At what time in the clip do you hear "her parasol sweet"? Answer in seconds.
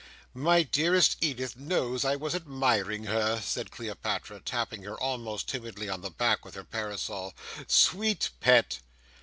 6.55-8.31